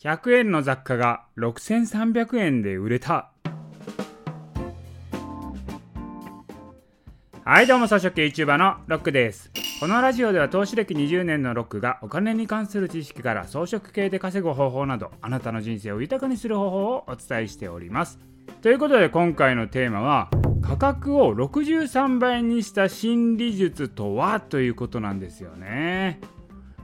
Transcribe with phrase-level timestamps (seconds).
[0.00, 3.32] 100円の雑貨が6300円で売れた。
[7.44, 9.50] はいどうも草食系 YouTuber のロックです。
[9.80, 18.20] このラジオでは投資歴20年のロックがお金に関する知識から装飾系で稼ぐ方法などあなたの人生を豊かにする方法をお伝えしております。
[18.62, 20.30] ということで今回のテーマは
[20.62, 24.38] 価格を63倍にした心理術とは？
[24.38, 26.20] ということなんですよね。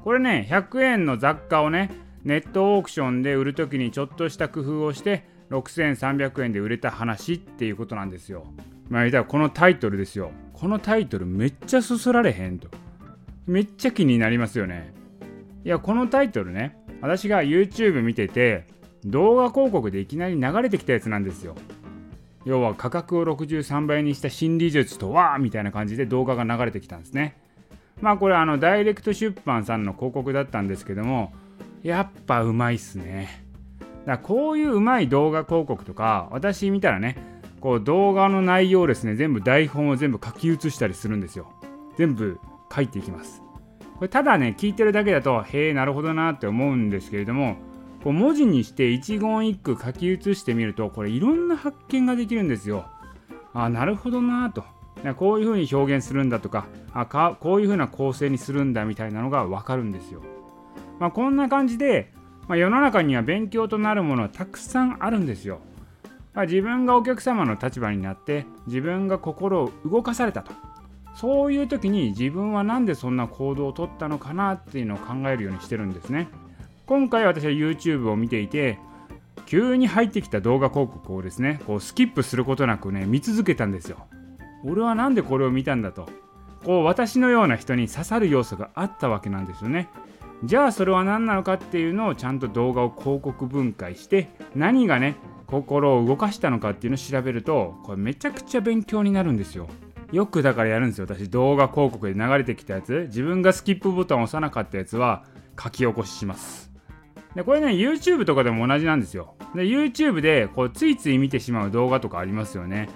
[0.02, 8.46] これね100円の雑貨をねネットオークションで売る時にちょっとした工夫をして6300円で売れた話っていうことなんですよ。
[8.88, 10.30] まあ言ったらこのタイトルですよ。
[10.54, 12.68] このタイトルめっちゃそそられへんと。
[13.46, 14.94] めっちゃ気になりますよね。
[15.64, 18.66] いやこのタイトルね私が YouTube 見てて
[19.04, 21.54] 動画広告でいきなり流れてきたやつなんですよ。
[22.46, 27.36] 要は価格を63倍にした心理術とはみたいな感じで動画が流れてきたんですね。
[28.00, 31.32] まあこれあのダイレクト出版さんの広告だったんですけども
[31.84, 33.44] やっぱうまいっすね。
[34.06, 37.16] だこういううまい動画広告とか私見たらね
[37.60, 41.52] こう動画の内容をですね全部台本を全部書き写したりするんですよ。
[41.96, 42.40] 全部
[42.74, 43.42] 書いていきます。
[43.96, 47.56] これただね聞いてるだけだとへえなるほどなって思うんですけれども
[48.02, 52.86] こう文字にして一言一句書き写してみるとこれいろんな発見ができるんですよ。
[53.52, 54.64] あなるほどなと。
[55.18, 60.22] こういうふうに表現するんだとかあかこういうふうな構成にするんだみたいなのが分かるんですよ。
[60.98, 62.12] まあ、こんな感じで、
[62.48, 65.60] まあ、世の中には勉強となるものはたくさんあるんですよ。
[66.34, 70.52] まあ、自分がお客様の立場になって自分が心を動かされたと
[71.14, 76.28] そういう時に自分は何でそんな行動をとったのかなっていうのを考えるようにしてるんですね。
[76.86, 78.78] 今回私は YouTube を見ていて
[79.46, 84.06] 急に入ってきた動画広告をですねこうスキップすることなくね見続けたんですよ。
[84.64, 86.08] 俺は何でこれを見たんだと
[86.64, 89.88] こう私のような人に刺さる要素があったわけなんですよね
[90.42, 99.68] じゃあそれは何なのかっていうのをちゃんと動画を広告分解して何がね心を動かしたのかっていうのを調べるとこれめちゃくちゃ勉強になるんですよ。
[100.12, 101.06] よくだからやるんですよ。
[101.08, 103.06] 私動画広告で流れてきたやつ。
[103.08, 105.24] 自分がスキップボタンを押さなかったやつは
[105.60, 106.70] 書き起こしします。
[107.34, 109.34] でこれね YouTube とかでも同じなんですよ。
[109.54, 112.88] で YouTube でこうついつい見てしまう動画とかありますよね。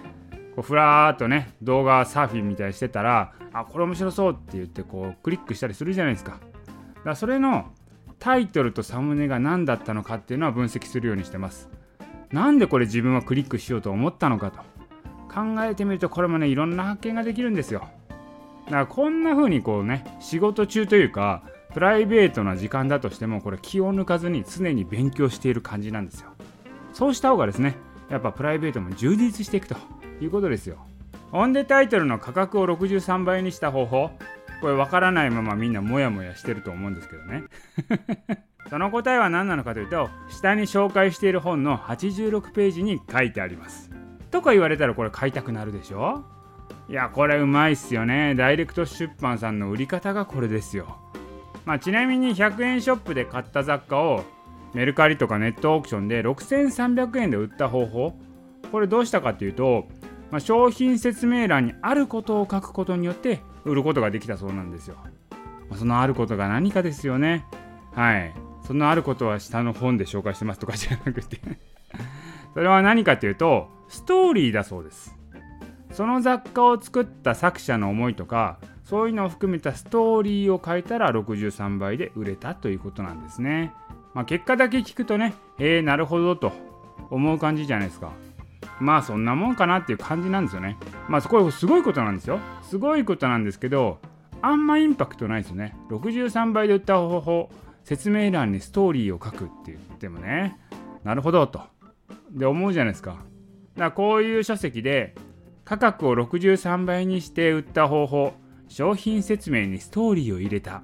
[0.54, 6.38] こうふらーっとね動画サーフィンみたいにしてたらあこれ面白そうって言ってこうクリックしたりするじゃないですか。
[7.04, 7.72] だそれの
[8.18, 11.68] タイトルとサムネが何だったのかっていうのは分析するようにしてます。
[12.32, 14.58] なんでこれ自分はクリックしようと思ったのかと。
[15.32, 17.88] 考えてみるとこれもねいろんな発見ができるんですよ。
[18.66, 21.42] だからこんな風にこうね仕事中というか
[21.72, 26.30] プライベートな時間だとしてもこれ気を抜かずに常に勉強している感じなんですよ。
[26.92, 27.76] そうした方がですね
[28.10, 29.76] やっぱプライベートも充実していくと
[30.20, 30.78] いうことですよ。
[31.30, 34.10] オンデタイトルの価格を63倍にした方法。
[34.60, 37.44] これ分からないままみんなモヤモヤしてると思うんですけどね。
[38.70, 43.90] その答えは何なのかというと下に紹介している本の86ページに書いてあります。
[44.30, 46.24] とか言われたらこれ買いたくなるでしょ？
[46.88, 48.34] いやこれうまいっすよね。
[48.34, 50.98] ダイレクト出版さんの売り方がこれですよ。
[51.64, 54.24] まあ、ちなみに100円ショップで買った雑貨を
[54.74, 58.18] メルカリとかネットオークションで6300円で売った方法
[58.72, 59.86] これどうしたかっていうと
[60.30, 64.96] まあ、商品説明欄にあることを書くことによって売ることができたそうなんですよ。
[65.76, 67.44] そのあることが何かですよね。
[67.92, 68.34] はい。
[68.66, 71.40] そのあることは下の本で紹介してますとかじゃなくて
[72.52, 75.16] それは何かというと、ストーリーだそうです。
[75.92, 83.72] その雑貨を作った作者の思いとか、そういうのを含めたストーリーを書いたら63倍で売れたということなんですね。
[84.14, 86.52] まあ、結果だけ聞くとね、えー、なるほどと
[87.10, 88.12] 思う感じじゃないですか。
[88.80, 90.76] まあそんなもんかなっていう感じなんですよね。
[91.08, 92.40] まあそこすごいことなんですよ。
[92.62, 93.98] すごいことなんですけど、
[94.40, 95.76] あんまインパクトないですよね。
[95.90, 97.50] 63倍で売った方法、
[97.84, 100.58] 説明欄にストーリーを書くって言ってもね、
[101.04, 101.62] なるほどと。
[102.30, 103.10] で思うじゃないですか。
[103.12, 103.22] だか
[103.76, 105.14] らこういう書籍で
[105.64, 108.34] 価格を63倍にして売った方法、
[108.68, 110.82] 商品説明にストーリーを入れた。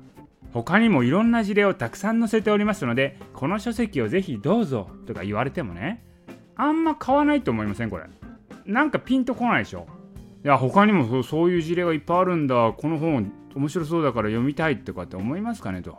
[0.53, 6.05] 他にもいろんな事例をたくさん載せておりますので、この書籍をぜひどうぞとか言われてもね、
[6.57, 8.05] あんま買わないと思いませんこれ。
[8.67, 9.87] なんかピンとこないでしょ。
[10.45, 12.73] いや他にもそういう事例がいっぱいあるんだ。
[12.77, 15.99] この本面白そうだから読みたいとかって思いますかねと。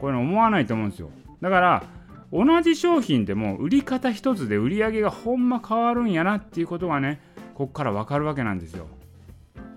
[0.00, 1.10] これ思わないと思うんですよ。
[1.40, 1.84] だから
[2.32, 7.20] 同じ商品でも売り方一つで売り上げがほんま変わるんやなっていうことがね
[7.54, 8.86] こっからわかるわけなんですよ。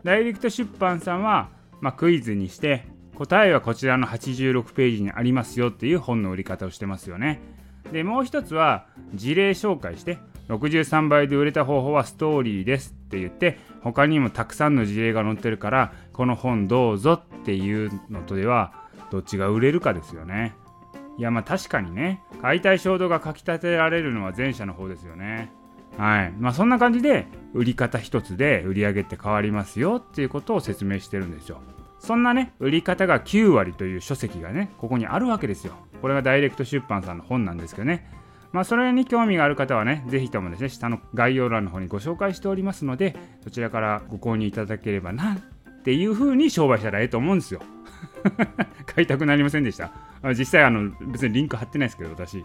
[0.03, 1.50] ダイレクト出版さんは、
[1.81, 2.85] まあ、クイズにして
[3.15, 7.41] 答えはこちらの86ページにありますよっていう本の売り方をしてますよね。
[7.91, 10.17] でもう一つは事例紹介して
[10.50, 18.73] 63倍で売れた方法はストーリーですって言って他にもたくさんの事例が載ってるからこの本どうぞっていうのとでは
[19.11, 20.56] どっちが売れるかですよね。
[21.17, 25.51] いやまあ確かにね解体衝動がかきたてられるのは前者の方ですよね。
[25.97, 26.31] はい。
[26.31, 31.61] まあそんな感じで売り方一つで売り上げって変わりますよっていうことを説明してるんですよ。
[32.00, 35.73] そんなね売り方が9割という書籍がねここにあるわけですよ。
[36.01, 38.09] これがダイレクト出版さんの本なんですけどね。
[38.51, 47.61] まあ、それに興味がある方はね、ぜひともですね、下の概要欄の方にご紹介しておりますので、そちらからご購入いただければなっていう風に商売したらええと思うんですよ。
[48.85, 49.91] 買いたくなりませんでした。
[50.37, 52.43] 実際、あの別にリンク貼ってないですけど、私。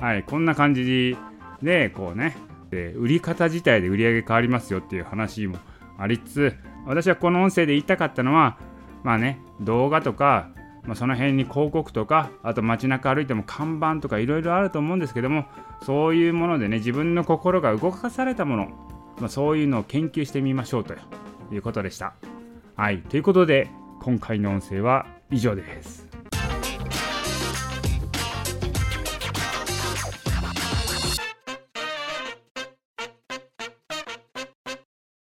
[0.00, 1.16] はい、こんな感じ
[1.62, 2.36] で、こうね、
[2.70, 5.58] で売り方自体で売り上げ変わりますよっていう話も
[5.98, 8.58] ありつつ、私はこの音声で言いたかったのは、
[9.02, 10.48] まあね、動画とか
[10.86, 15.46] まあ、その辺に広告とかあと街中歩いても看板とかいろいろあると思うんですけども
[15.82, 18.68] そういうものでね自分の心が動かされたもの、
[19.18, 20.94] まあ、そういうのを研究してみましょうと
[21.52, 22.14] いうことでした。
[22.76, 23.70] はいということで
[24.02, 26.13] 今回の音声は以上です。